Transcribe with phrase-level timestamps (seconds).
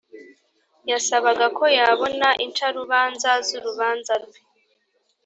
[0.91, 4.39] yasabaga ko yabona incarubanza z’urubanza rwe